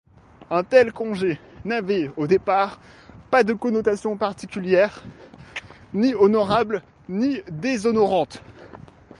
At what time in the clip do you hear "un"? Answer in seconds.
0.49-0.63